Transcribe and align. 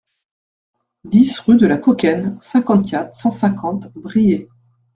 dix 1.03 1.37
rue 1.41 1.57
de 1.57 1.67
la 1.67 1.77
Kaukenne, 1.77 2.35
cinquante-quatre, 2.41 3.13
cent 3.13 3.29
cinquante, 3.29 3.93
Briey 3.93 4.49